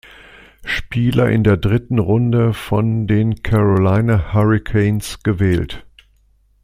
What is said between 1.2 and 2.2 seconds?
in der dritten